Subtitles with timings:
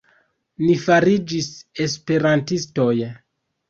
[0.63, 1.51] Ni fariĝis
[1.87, 2.95] esperantistoj.